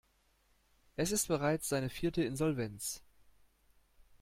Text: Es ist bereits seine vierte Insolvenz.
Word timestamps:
Es 0.95 1.11
ist 1.11 1.27
bereits 1.27 1.69
seine 1.69 1.91
vierte 1.91 2.23
Insolvenz. 2.23 3.03